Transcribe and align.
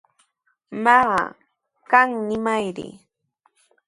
Maa, 0.83 1.19
qam 1.89 2.07
nimayri. 2.27 2.87